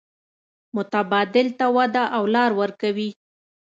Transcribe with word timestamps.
متبادل 0.75 1.47
ته 1.59 1.65
وده 1.75 2.03
او 2.15 2.23
لار 2.35 2.51
ورکوي. 2.61 3.09